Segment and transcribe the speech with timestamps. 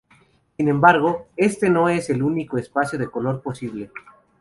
[0.57, 3.91] Sin embargo, este no es el único espacio de color posible.